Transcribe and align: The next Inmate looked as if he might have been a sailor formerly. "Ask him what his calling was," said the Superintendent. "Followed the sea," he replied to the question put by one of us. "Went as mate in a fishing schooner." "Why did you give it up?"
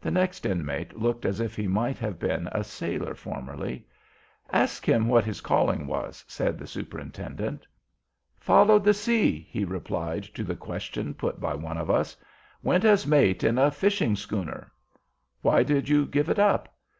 The 0.00 0.10
next 0.10 0.44
Inmate 0.44 0.98
looked 0.98 1.24
as 1.24 1.38
if 1.38 1.54
he 1.54 1.68
might 1.68 1.96
have 1.98 2.18
been 2.18 2.48
a 2.50 2.64
sailor 2.64 3.14
formerly. 3.14 3.86
"Ask 4.52 4.84
him 4.84 5.06
what 5.06 5.24
his 5.24 5.40
calling 5.40 5.86
was," 5.86 6.24
said 6.26 6.58
the 6.58 6.66
Superintendent. 6.66 7.64
"Followed 8.40 8.82
the 8.82 8.92
sea," 8.94 9.46
he 9.48 9.64
replied 9.64 10.24
to 10.24 10.42
the 10.42 10.56
question 10.56 11.14
put 11.14 11.38
by 11.40 11.54
one 11.54 11.78
of 11.78 11.88
us. 11.88 12.16
"Went 12.64 12.84
as 12.84 13.06
mate 13.06 13.44
in 13.44 13.58
a 13.58 13.70
fishing 13.70 14.16
schooner." 14.16 14.72
"Why 15.40 15.62
did 15.62 15.88
you 15.88 16.04
give 16.06 16.28
it 16.28 16.40
up?" 16.40 16.74